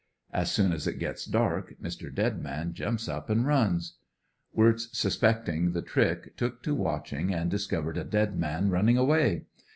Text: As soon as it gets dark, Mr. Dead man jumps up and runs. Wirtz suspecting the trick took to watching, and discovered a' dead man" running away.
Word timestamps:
As 0.33 0.51
soon 0.51 0.71
as 0.71 0.87
it 0.87 0.97
gets 0.97 1.25
dark, 1.25 1.75
Mr. 1.79 2.11
Dead 2.11 2.41
man 2.41 2.73
jumps 2.73 3.07
up 3.07 3.29
and 3.29 3.45
runs. 3.45 3.97
Wirtz 4.51 4.89
suspecting 4.97 5.73
the 5.73 5.83
trick 5.83 6.35
took 6.35 6.63
to 6.63 6.73
watching, 6.73 7.31
and 7.31 7.51
discovered 7.51 7.99
a' 7.99 8.03
dead 8.03 8.35
man" 8.35 8.71
running 8.71 8.97
away. 8.97 9.43